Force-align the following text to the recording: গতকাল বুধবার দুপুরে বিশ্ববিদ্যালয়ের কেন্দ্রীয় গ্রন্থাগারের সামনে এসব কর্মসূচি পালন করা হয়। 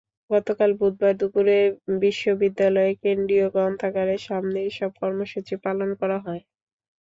গতকাল 0.31 0.71
বুধবার 0.79 1.13
দুপুরে 1.19 1.57
বিশ্ববিদ্যালয়ের 2.01 2.95
কেন্দ্রীয় 3.03 3.47
গ্রন্থাগারের 3.53 4.21
সামনে 4.27 4.59
এসব 4.69 4.91
কর্মসূচি 5.01 5.53
পালন 5.65 5.89
করা 6.01 6.17
হয়। 6.25 6.41